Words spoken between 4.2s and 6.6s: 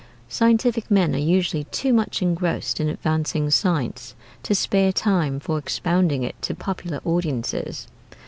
to spare time for expounding it to